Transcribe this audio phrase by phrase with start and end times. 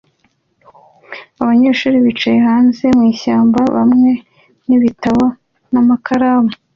[1.41, 4.11] Abanyeshuri bicaye hanze mwishyamba hamwe
[4.67, 5.25] nibitabo
[5.71, 6.51] n'amakaramu